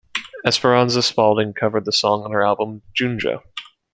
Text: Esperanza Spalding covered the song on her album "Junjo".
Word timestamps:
Esperanza 0.43 1.03
Spalding 1.03 1.53
covered 1.53 1.85
the 1.85 1.91
song 1.91 2.23
on 2.23 2.31
her 2.31 2.41
album 2.43 2.81
"Junjo". 2.99 3.43